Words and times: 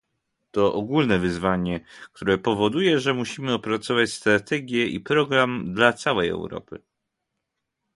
To 0.51 0.73
ogólne 0.73 1.19
wyzwanie, 1.19 1.85
które 2.13 2.37
powoduje, 2.37 2.99
że 2.99 3.13
musimy 3.13 3.53
opracować 3.53 4.09
strategię 4.13 4.87
i 4.87 4.99
program 4.99 5.73
dla 5.73 5.93
całej 5.93 6.29
Europy 6.29 6.81